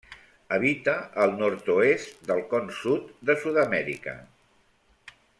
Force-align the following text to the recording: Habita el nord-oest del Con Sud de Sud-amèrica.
Habita 0.55 0.93
el 1.25 1.35
nord-oest 1.41 2.15
del 2.31 2.41
Con 2.53 2.71
Sud 2.79 3.11
de 3.31 3.35
Sud-amèrica. 3.43 4.15